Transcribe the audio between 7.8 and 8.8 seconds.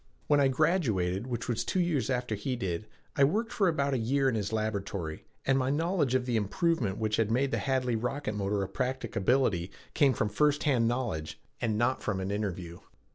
rocket motor a